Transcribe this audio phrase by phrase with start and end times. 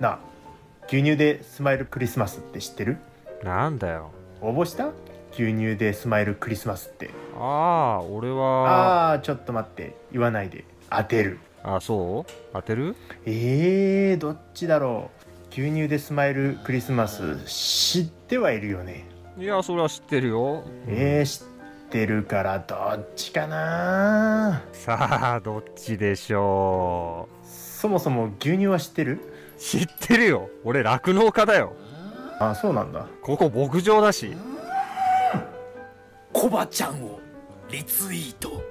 [0.00, 0.18] なあ
[0.88, 2.98] 牛乳でスマイルクリスマスって知ってる？
[3.42, 4.10] なんだよ。
[4.40, 4.90] 応募した？
[5.32, 7.10] 牛乳でスマイルクリスマスって。
[7.36, 9.12] ああ俺は。
[9.14, 9.96] あーちょっと待って。
[10.12, 10.64] 言わないで。
[10.90, 11.38] 当てる。
[11.62, 12.32] あそう？
[12.52, 12.94] 当てる？
[13.24, 15.24] えー、どっちだろう。
[15.50, 19.06] 牛乳でスマイルクリスマス知ってはいるよね。
[19.38, 20.64] いやそれは知ってるよ。
[20.86, 21.46] えー、知っ
[21.90, 24.62] てるからどっちかな。
[24.72, 29.12] さあどっちでしょそもそも牛乳は知ってる？
[29.14, 29.18] う
[29.58, 30.50] 知ってるよ。
[30.64, 31.74] 俺酪農家だよ。
[32.38, 33.06] あそうなんだ。
[33.22, 34.36] ここ牧場だし。
[36.32, 37.20] コバちゃんを
[37.70, 38.62] リツイート。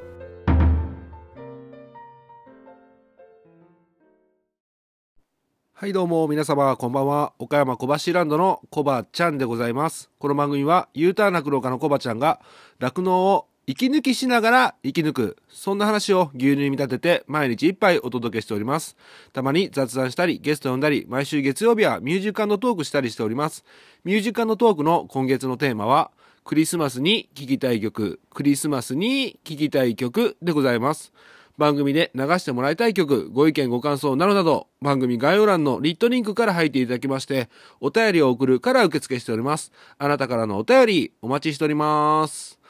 [5.73, 7.34] はいどうも皆様こんばんは。
[7.40, 10.09] 岡山小橋ランドのコバちゃんでございます。
[10.20, 12.40] この番組は U ターン酪農家のコバちゃんが
[12.79, 15.38] 酪農を息抜きしながら生き抜く。
[15.48, 18.98] そんな話を牛乳に見立てて毎日一杯お届けしております。
[19.31, 23.63] たまに雑談したりゲスト呼んだり毎週月曜日はミュージックトークしたりしております。
[24.04, 26.12] ミュージックトークの今月のテーマは
[26.43, 28.20] クリスマスに聴きたい曲。
[28.34, 31.13] クリスマスに聴きたい曲でございます。
[31.57, 37.48] 番組で流してもらいたい曲、ご意見ご感想などなど、番組概要欄のリットリンクから入っていただきまして、
[37.80, 39.71] お便りを送るから受付しております。
[39.99, 42.62] あなたからのお便り、お待ちしております。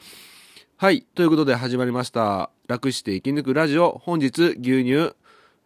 [0.75, 1.03] はい。
[1.15, 2.49] ということで始まりました。
[2.67, 4.01] 楽して生き抜くラジオ。
[4.03, 5.13] 本日、牛乳、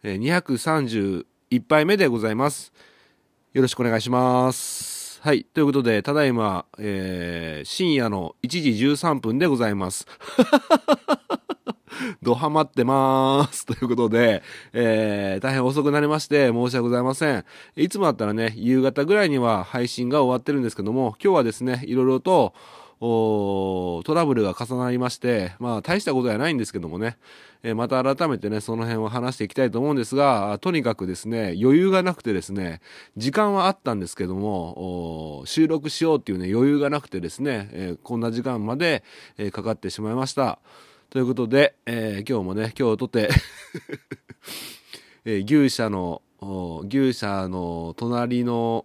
[0.04, 1.24] 231
[1.66, 2.72] 杯目でございます。
[3.52, 5.20] よろしくお願いします。
[5.22, 5.44] はい。
[5.44, 10.06] ということで、ただいま、えー深夜の1時13分でございます。
[12.22, 13.66] ドハマってまーす。
[13.66, 17.44] ということで、えー大変遅くなりまして申し訳ございません。
[17.74, 22.54] いつもだったらね、夕方ぐらいには配信が終わってるんですけども、今日はですね、いろいろと、
[23.00, 27.16] トラブルが重なりまして、まあ大したことじゃないんですけどもね、
[27.62, 32.80] えーまた改めてね、その辺を話していきたいと思うんですが、とにかくですね、余裕がなくてですね、
[33.16, 39.04] 時間はあったんですけども、収録しようっていうね、余裕がなくてですね、えーこんな時間まで、
[39.36, 40.58] えーかかってしまいました。
[41.10, 43.30] ということで、え今日もね、今日とて、
[45.24, 46.22] え牛舎の、
[46.88, 48.84] 牛舎の隣の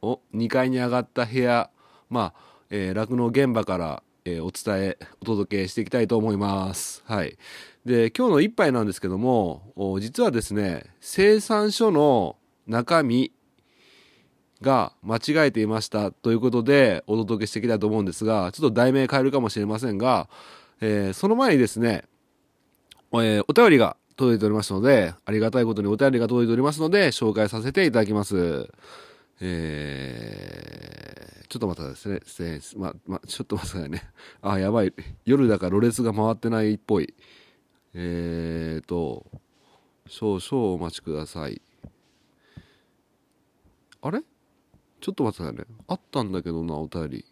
[0.00, 1.70] お2階に上がった部屋、
[2.08, 7.02] まあ、えー酪農現場から、えーお伝え、お届けしていきたいと思います。
[7.06, 7.38] はい。
[7.84, 12.36] で、今日の一杯なんですけども、実はですね、生産書の
[12.66, 13.32] 中身
[14.60, 20.28] が間違えていましたということでお届けしていきたいと思うんですが、ちょっと題名変えるかもしれませんが、
[20.80, 22.04] えーその前にですね、
[23.12, 28.68] えーお便りが届いておりますので、ありがたいことにお便りが届いておりますので、紹介させていただきます。
[29.40, 32.60] えーちょっと待ってくださいね。
[32.76, 34.02] ま、ま、ちょっと待ってくださいね。
[34.42, 34.92] あ、やばい。
[35.24, 37.14] 夜だからろれつが回ってないっぽい。
[37.94, 39.24] えーと、
[40.06, 41.62] 少々お待ちください。
[44.02, 44.20] あれ？
[45.00, 45.82] ちょっと待ってくださいね。
[45.88, 47.24] あったんだけどな、お便り。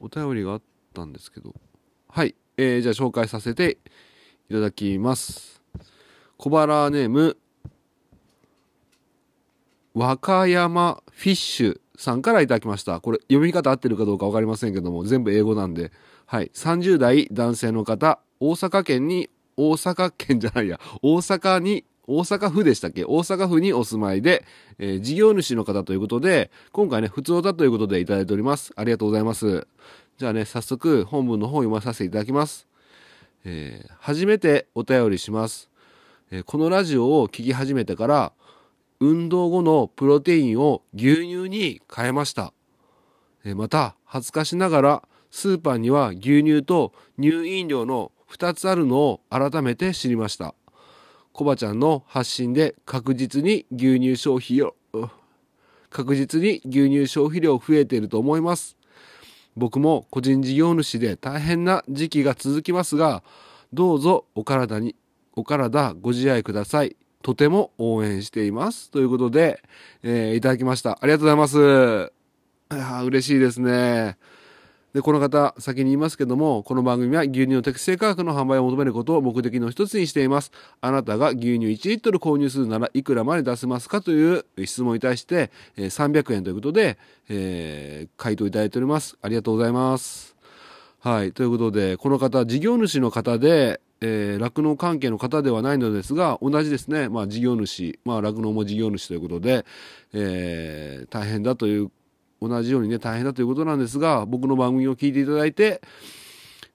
[0.00, 0.62] お便りがあっ
[0.94, 1.54] たんですけど。
[2.08, 2.34] はい。
[2.56, 3.76] えーじゃあ紹介させて
[4.48, 5.60] いただきます。
[6.38, 7.36] 小腹ネーム、
[9.94, 13.00] 和歌山フィッシュさんからいただきました。
[13.00, 15.92] これ読み方合ってるかどうかわかりませんけども、全部英語なんで。
[16.26, 16.50] はい。
[16.54, 23.04] 30代男性の方、大阪県に、大阪県じゃないや、大阪に、大阪府でしたっけ？
[23.04, 24.44] 大阪府にお住まいで、
[24.78, 28.72] えー事業主の方ということで、今回ね、普通だということでいただいております。
[28.76, 29.66] ありがとうございます。
[30.18, 32.66] じゃあね、早速本文の方を読まさせていただきます。
[33.44, 35.70] えー初めてお便りします、
[36.30, 38.32] えーこのラジオを聞き始めてから、
[39.02, 42.52] 運動後のプロテインを牛乳に変えました。
[43.44, 45.02] えまた、恥ずかしながら、
[45.32, 50.54] スーパーには牛乳と乳飲料の2つあるのを改めて知りました。
[51.32, 55.08] コバちゃんの発信で確実に牛乳消費量、う
[55.90, 58.76] 確実に牛乳消費量増えていると思います。
[59.56, 63.24] 僕も個人事業主で大変な時期が続きますが、
[63.72, 64.94] どうぞお体に、
[65.34, 66.94] お体ご自愛ください。
[67.22, 68.90] とても応援しています。
[68.90, 69.62] ということで、
[70.02, 70.98] えーいただきました。
[71.00, 72.12] ありがとうございます。
[72.72, 74.16] いや嬉しいですね。
[74.92, 80.52] で、この方、先に言いますけども、この番組は牛乳の適正価格の販売を求めることを目的の一つにしています。
[80.82, 86.98] あなたが牛乳1リットル購入するならいくらまで出せますかという質問に対して、え300円ということで、
[87.30, 89.16] えー回答いただいております。
[89.22, 90.36] ありがとうございます。
[91.00, 91.32] はい。
[91.32, 99.64] ということで、この方、事業主の方で、えー酪農関係の方ではないのですが、同じですね、まあ事業主、まあ酪農も事業主ということで、
[100.12, 101.90] えー大変だという、
[102.40, 105.80] 同じようにね、大変だということなんですが、僕の番組を聞いていただいて、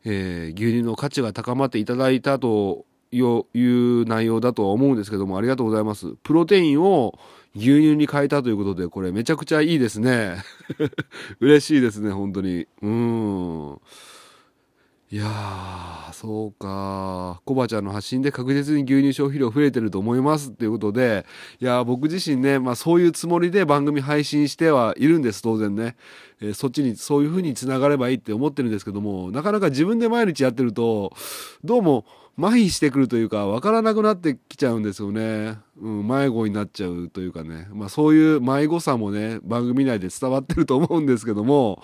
[0.05, 6.15] えー牛乳の価値が高まっていただいたという内容だとは思うんですけども、ありがとうございます。
[6.23, 7.19] プロテインを
[7.55, 10.37] 牛乳に変えたということで、これめちゃくちゃいいですね。
[11.41, 12.67] 嬉しいですね、本当に。
[12.81, 13.79] うん。
[15.09, 17.41] いやー、そうか。
[17.45, 21.25] コバちゃんの発信で確実に牛乳消費量増えてると思いますっていうことで、
[21.59, 25.95] いや、僕自身ね、まあそういうつもりで番組配信してはいるんです、当然ね。
[26.41, 31.13] えーそっちにそういう風につながればいいって思ってるんですけども、なかなか自分で毎日やってると、
[31.63, 32.05] どうも
[32.39, 35.57] 麻痺してくるというか、わからなくなってきちゃうんですよね。
[35.81, 37.67] うん、迷子になっちゃうというかね。
[37.73, 41.81] まあそういう迷子さもね、番組内で伝わってると思うんですけども、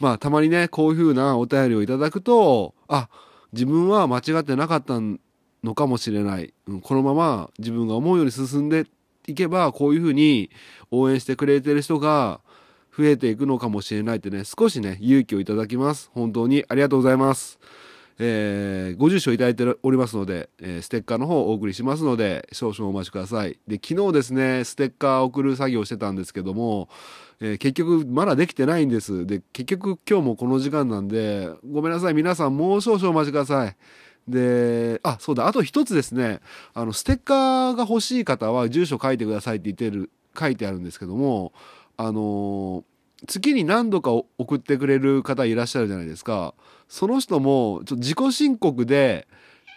[0.00, 3.08] まあたまにね、こういう風なお便りをいただくと、あ、
[3.54, 5.00] 自分は間違ってなかった
[5.62, 6.52] のかもしれない。
[6.66, 8.86] うんこのまま自分が思うように進んで
[9.26, 10.50] いけば、こういう風に
[10.90, 12.40] 応援してくれてる人が
[12.96, 16.10] 増えていくのかもしれないってね、少しね、勇気をいただきます。
[16.12, 17.58] 本当にありがとうございます。
[18.18, 23.58] えーご住所いただいておりますので、えーステッカーの方をお送りしますので、少々お待ちください。
[23.66, 26.88] で、昨日ですね、ステッカーを送る作業をしてたんですけども、
[27.44, 29.26] えー結局まだできてないんです。
[29.26, 32.14] で、結局今日もこの時間なんで、ごめんなさい。
[32.14, 33.76] 皆さんもう少々お待ちください。
[34.26, 36.40] で、あ、そうだ、あと一つですね、
[36.72, 41.52] あの、ステッカーが欲しい方は住所書いてくださいって言ってる、書いてあるんですけども、
[41.98, 42.82] あの
[43.26, 46.54] 月に何度か送ってくれる方いらっしゃるじゃないですか。
[46.88, 49.28] その人も、ちょっと自己申告で、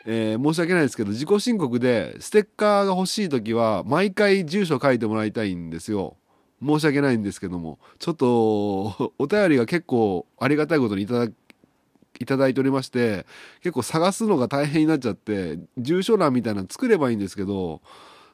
[0.06, 6.16] えー申し訳ないですけど、自己申告で、ステッカーが欲しい時は、毎回住所書いてもらいたいんですよ。
[6.64, 7.80] 申し訳ないんですけども。
[8.00, 11.32] ちょっと、 お便りが結構ありがたいことにいただ
[12.20, 13.26] いただいておりまして、
[13.62, 17.82] 結構探すのが大変になっちゃって、住所欄みたいなの作ればいいんですけど、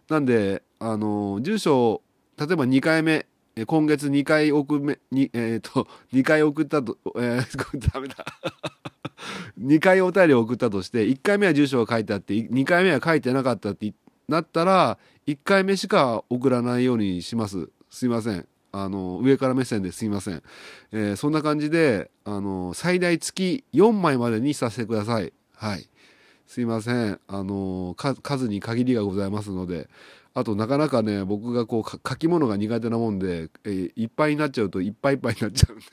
[0.10, 2.02] なんで、あの、住所、
[2.38, 3.26] 例えば2回目、
[3.68, 8.26] 今月2回送め、に、えっ、と、 2回送ったと、えー、 ダメだ。
[9.60, 13.94] 2回お便りを送ったとして、1回目は住所が書いてあって、2回目は書いてなかったって
[14.28, 14.98] なったら、
[15.28, 17.70] 1回目しか送らないようにします。
[17.94, 18.48] すいません。
[18.72, 20.42] あの、上から目線ですいません。
[20.92, 25.32] えーそんな感じで、あの、最大月4枚までにさせてください。
[25.56, 25.88] はい。
[26.48, 27.20] すいません。
[27.28, 29.90] あの、数に限りがございますので、
[30.34, 35.86] あとなかなかね、僕がこう書き物が苦手なもんで、えーいっぱいになっちゃうといっぱいいっぱいになっちゃうんで。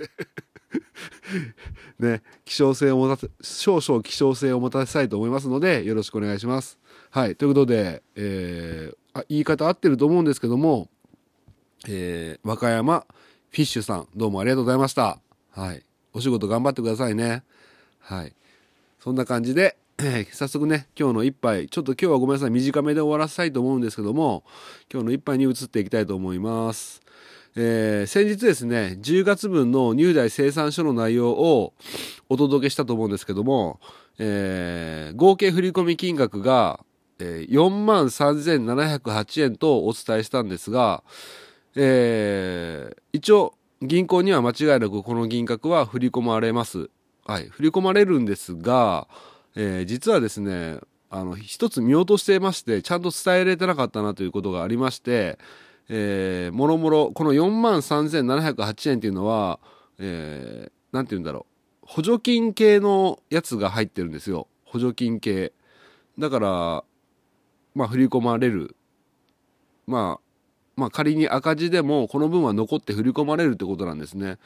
[2.00, 6.78] ね、希少性を持たせ、少々希少性を持たせたいと思いますので、よろしくお願いします。
[7.10, 7.36] はい。
[7.36, 10.88] ということで、えーあ言い方合ってると思うんですけども、
[11.88, 13.06] えー和歌山
[13.50, 15.18] フィッシュさん、どうもありがとうございました。
[15.50, 15.82] はい。
[16.12, 17.42] お仕事頑張ってくださいね。
[17.98, 18.32] はい。
[19.00, 24.44] そんな感じで、え ー早速ね、今日の一杯、ちょっと今日はごめんなさい、短めで終わらせたいと思うんですけども、
[24.92, 27.00] 今日の一杯に移っていきたいと思います。
[27.56, 31.72] えー先日ですね、10月分の入大生産書の内容を
[32.28, 33.80] お届けしたと思うんですけども、
[34.18, 36.84] えー合計振込金額が、
[37.18, 41.02] えー、43,708円とお伝えしたんですが、
[41.76, 46.90] えー一応銀行には間違いなくこの銀額は振り込まれます。
[47.24, 49.08] はい、振り込まれるんですが、
[49.56, 50.78] えー実はですね、
[51.10, 55.38] あの、一つ見落としてまして、ちゃんと伝えれてなかったなということがありまして、
[55.88, 59.58] えーもろもろ、この43,708円っていうのは、
[59.98, 61.46] えーなんて言うんだろ
[61.82, 64.46] う、補助金系のやつが入ってるんですよ。
[64.64, 65.52] 補助金系。
[66.18, 66.84] だから、
[67.74, 68.76] まあ、振り込まれる。
[69.86, 70.29] まあ、
[70.76, 74.38] まあ、仮に赤字でも、この分は残って振り込まれるってことなんですね。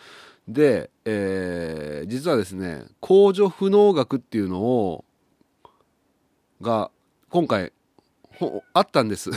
[0.49, 5.05] で、えー実はですね、控除不能額っていうのを、
[6.61, 6.91] が、
[7.31, 7.73] 今回、
[8.39, 9.31] ほあったんです。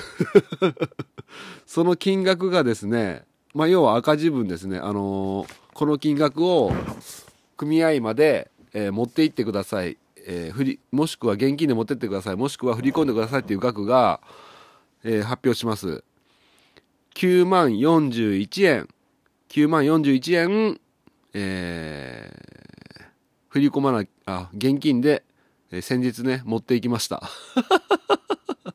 [1.66, 4.78] その金額がですね、まあ、要は赤字分ですね。
[4.78, 6.74] あのーこの金額を
[7.56, 9.98] 組合まで、えー持って行ってください。
[10.26, 12.36] えー振り、もしくは現金で持ってってください。
[12.36, 14.20] もしくは振り込んでくださいっていう額が、
[15.04, 16.04] え発表します。
[17.18, 18.88] 9万41円。
[19.50, 20.80] 9万41円、
[21.34, 22.38] えー
[23.50, 25.24] 振り込まな、あ、現金で、
[25.72, 27.24] えー先日ね、持っていきました。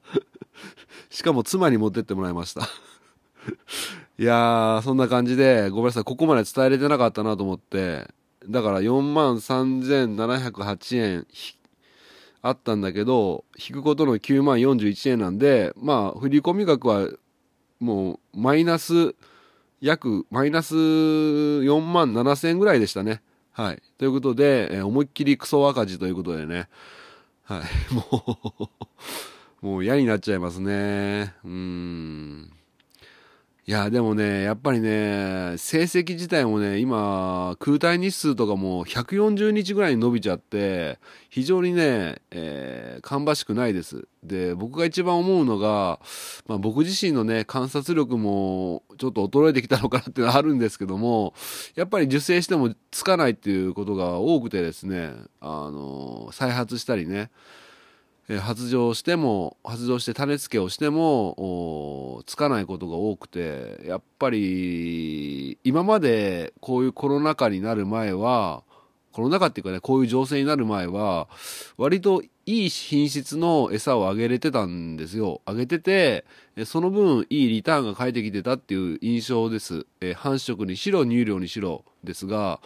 [1.08, 2.62] しかも妻に持ってってもらいました。
[4.18, 8.08] いやー、そんな感じで、ごめんなさい、ここまで伝えれてなかったなと思って、
[8.48, 11.26] だから4万3708円
[12.40, 17.08] あったんだけど、引くことの9万41円なんで、まあ、振込額は
[17.82, 19.16] もうマイナス、
[19.80, 23.22] 約マイナス4万7000円ぐらいでしたね。
[23.50, 23.82] はい。
[23.98, 26.68] ということで、えー思いっきりクソ赤字ということでね。
[27.42, 27.62] はい。
[27.92, 28.70] も
[29.62, 31.34] う、もう嫌になっちゃいますね。
[31.44, 32.52] うん。
[33.64, 40.98] いや、でもね、やっぱりね、成績自体もね、今、空体日数とかも140日ぐらいに伸びちゃって、
[41.30, 44.08] 非常にね、えー芳しくないです。
[44.24, 46.00] で、僕が一番思うのが、
[46.48, 51.32] まあ僕自身のね、観察力もちょっと衰えてきたのかなっていうのはあるんですけども、
[51.76, 57.30] やっぱり受精してもつかないっていうことが多くてですね、あの、再発したりね、
[58.40, 68.62] 発情しても発情して種付けをしてもつかないことが多くてやっぱり今までこういうコロナ禍になる前は
[69.12, 71.28] コロナ禍っていうかねこういう情勢になる前は
[71.76, 75.42] 割といい品質の餌をあげれてたんですよ。
[75.44, 76.24] あげてて
[76.64, 82.60] その分いいリターンが返ってきてたっていう印象です、え繁殖にしろ乳量にしろですが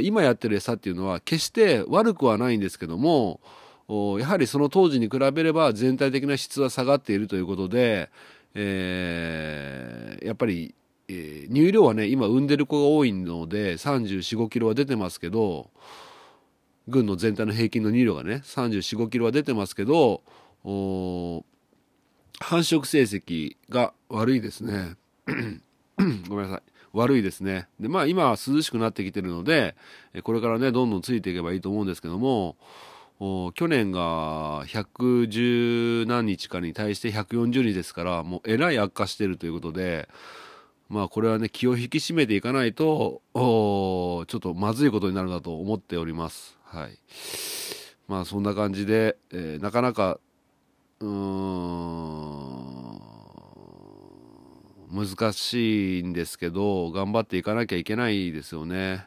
[0.00, 3.40] 今やってる餌っていうのは決して悪くはないんですけども
[3.88, 8.10] やはりその当時に比べれば全体的な質は下がっているということで、
[8.54, 10.74] えーやっぱり、
[11.08, 15.70] えー乳量はね今産んでる子が多いので3 4 5キロは出てますけど
[16.88, 20.22] 軍の全体の平均の乳量がね3 4 5キロは出てますけど
[20.64, 24.96] 繁殖成績が悪いですね。
[26.28, 26.62] ごめんなさい。
[26.92, 27.68] 悪いですね。
[27.78, 29.76] でまあ今は涼しくなってきてるので
[30.22, 32.56] これからねどんどんついていけばいいと思うんですけども
[33.18, 40.08] 去年が110何日かに対して140日ですからもうえらい悪化してるということで
[40.90, 46.58] まあこれはね気を引き締めていかないとちょっとまずいことになるなと思っております。
[46.64, 46.98] はい。
[48.06, 50.20] まあそんな感じで、えーなかなか
[51.00, 52.66] うん
[54.90, 59.06] 難しいんですけど頑張っていかなきゃいけないですよね。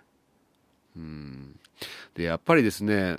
[0.97, 1.59] うん。
[2.15, 3.17] でやっぱりですね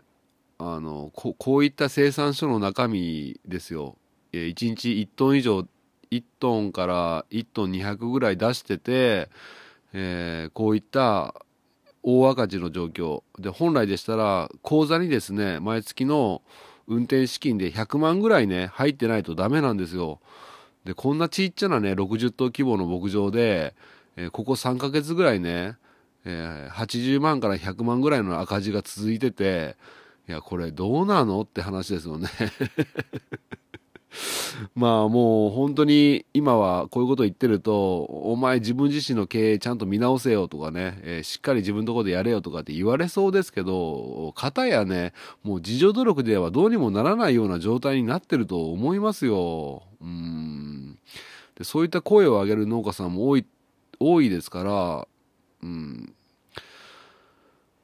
[0.62, 3.97] あのここういった生産書の中身ですよ、
[4.35, 5.67] えー、1日1トン以上
[6.11, 9.31] 1トンから1トン200ぐらい出してて、
[9.95, 11.35] えーこういった
[12.02, 13.23] 大赤字の状況。
[13.38, 16.43] で本来でしたら口座にですね毎月の
[16.87, 20.21] 運転資金で100万ぐらいね入ってないとダメなんですよ。
[20.85, 23.75] でこんなちっちゃなね60頭規模の牧場で、
[24.17, 25.79] えーここ3ヶ月ぐらいね、
[26.26, 29.76] えー80万から100万ぐらいの赤字が続いてて
[30.29, 32.29] いやこれどうなのって話ですよね。
[34.75, 45.12] まあもう本当に今はこういうこと言ってるとお前自分自身の経営ちゃんと見直せよとかね、えーしっかり自分のところでやれよとかって言われそうですけど片やね
[45.43, 49.83] もう自助努力ではどうにもならないような状態になってると思いますよ。
[50.00, 50.99] うん。
[51.57, 53.47] でそういった声を上げる農家さんも多い
[53.99, 55.09] 多いですから
[55.62, 56.15] うん。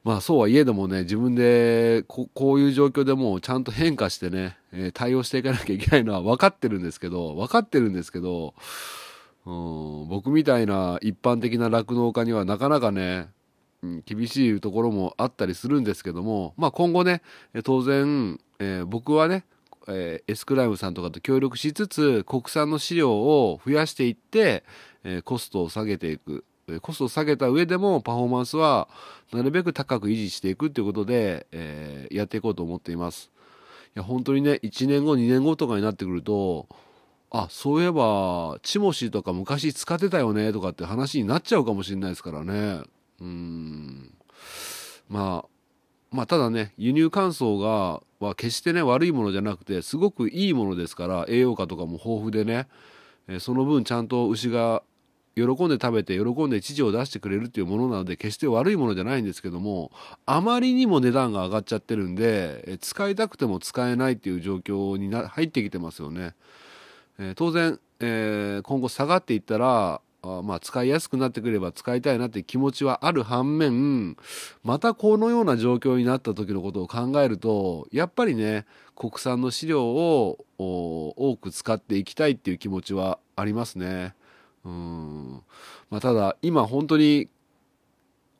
[0.07, 8.55] まあそうはいえどもね自分でこういう状況でもうちゃんと変化してね、え対応していかなきゃいけないのは分かってるんですけど分かってるんですけど
[9.47, 13.31] うん僕みたいな一般的な酪農家にはなかなかね、
[13.83, 17.21] うん厳しいところもあったりするんですけども、まあ、今後ね
[17.65, 19.45] 当然、えー僕はね
[19.89, 24.63] えーエスクライムさんとかと協力しつつ国産の飼料を増やしていって、
[25.03, 26.45] えーコストを下げていく。
[26.81, 28.89] コストを下げた上でもパフォーマンスは
[29.33, 33.31] なるべく高く維持していくということで、えーやっていこうと思っています。
[33.95, 36.69] いや本当にね1年後2年後とかになってくると
[37.31, 42.83] あそういえばチモシーとか昔使ってたよねとかって話になっちゃうかもしれないですからね。
[43.21, 44.13] うん。
[45.09, 45.49] まあ
[46.11, 52.67] まあただね輸入乾燥がは決してね悪いものじゃなくてすごくいいものですから栄養価とかも豊富でね、
[53.29, 54.83] えその分ちゃんと牛が
[55.37, 59.93] 喜んで食べて喜んで乳を出してくれるっていうものなので決して悪いものじゃないんですけども
[60.25, 66.35] あまりにも値段が上がっちゃってるんで使いたくても使えないっていう状況にな入ってきてますよね。
[67.19, 74.17] えー当然、えー今後下がっていったらあまあ使いやすくなってくれば使いたいなって気持ちはある反面
[74.65, 78.65] またこのような状況になった時のことを考えるとやっぱりね
[78.95, 84.15] 国産の飼料を多く使っていきたいっていう気持ちはありますね。
[84.67, 85.43] うん。
[85.91, 87.29] まあ、ただ今本当に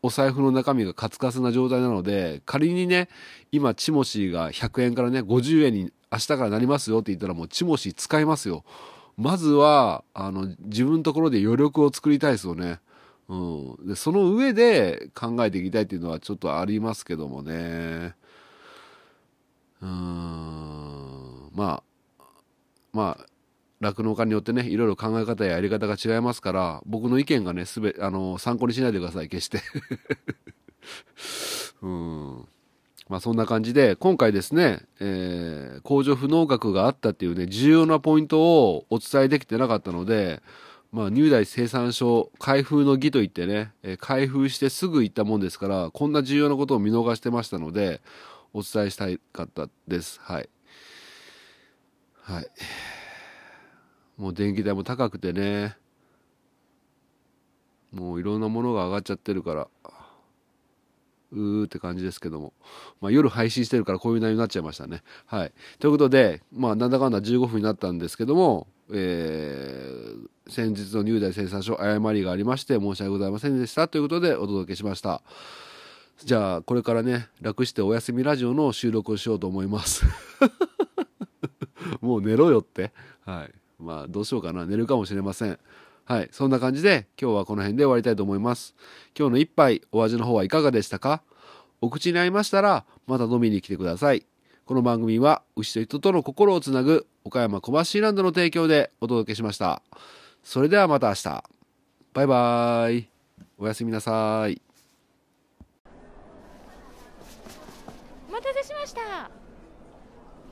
[0.03, 3.09] お財布の中身がカツカツな状態なので仮にね
[3.53, 8.65] 今チモシーが100円からね50円に明日からなりますよって言ったらもうチモシー使いますよ。
[9.17, 12.81] まずはあの自分のところで余力を作りたいですよね、
[13.29, 18.15] うん、でその上で考えていきたいっていうのはちょっとありますけどもね。
[19.81, 21.51] うん。
[21.55, 21.83] まあ
[23.91, 29.61] 酪農家によってねいろいろ考え方ややり方が違いますから僕の意見がねすべあの参考にしないでください決して。
[31.83, 32.45] うん。
[33.09, 40.43] まあそんな感じで今回ですね、えー工場不能額があったっていうね重要なポイントをお伝えできてなかったので
[40.93, 48.01] まあ、乳大生産所開封の儀といってね、え開封してすぐ行ったもんですからこんな重要なことを見逃してましたので
[48.55, 50.21] お伝えしたかったです。
[50.23, 50.49] はい。
[52.23, 52.47] はい。
[54.17, 55.77] もう電気代も高くてね
[57.93, 59.69] もういろんなものが上がっちゃってるから
[61.33, 62.53] うーって感じですけども、
[63.01, 65.03] まあ、夜配信してるからこういう内容になっちゃいましたね。
[65.27, 75.23] はい、ということで、まあ、なんだかんだ15分になったんですけども、えー先日の入大生産所誤りがありまして申し訳ございませんでしたということでお届けしました。
[76.25, 80.05] じゃあこれからね楽してお休みラジオの収録をしようと思います。
[82.01, 82.93] もう寝ろよって。
[83.25, 83.66] はい。
[83.79, 85.59] まあどうしようかな寝るかもしれません。
[86.05, 86.29] はい。
[86.33, 88.75] そんな感じで今日はこの辺で終わりたいと思います。
[89.19, 91.23] 今日の一杯お味の方はいかがでしたか？
[91.81, 94.25] お口に合いましたらまた飲みに来てください。
[94.65, 99.83] この番組は牛と人との心をつなぐ岡山小橋ランドの提供でお届けしました。
[100.43, 101.45] それではまた明日。
[102.15, 103.09] バイバイ。
[103.59, 104.61] おやすみなさい。
[108.29, 109.31] お待たせしました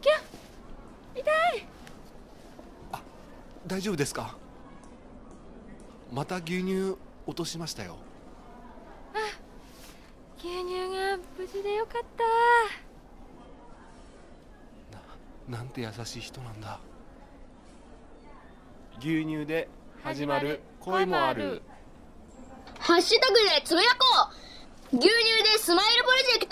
[0.01, 0.13] キャ
[1.15, 1.67] 痛い
[3.75, 4.37] 大丈夫ですか？
[6.13, 7.97] また牛乳落としましたよ。
[10.39, 12.23] 牛乳が無事でよかった。
[15.51, 16.79] なんて優しい人なんだ。
[19.01, 19.69] 牛乳で
[20.05, 21.61] 始まる恋もある。
[22.79, 24.07] ハッシュタグでつぶやこ
[24.93, 24.99] う。
[24.99, 26.47] 牛乳でスマイルプロジェク